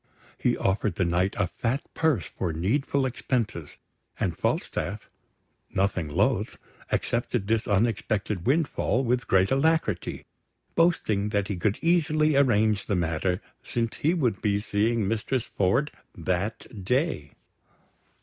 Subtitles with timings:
[0.39, 3.77] He offered the Knight a fat purse for needful expenses;
[4.19, 5.07] and Falstaff,
[5.75, 6.57] nothing loath,
[6.91, 10.25] accepted this unexpected windfall with great alacrity,
[10.73, 15.91] boasting that he could easily arrange the matter, since he would be seeing Mistress Ford
[16.17, 17.33] that day.